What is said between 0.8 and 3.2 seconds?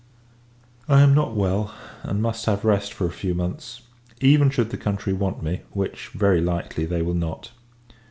I am not well: and must have rest, for a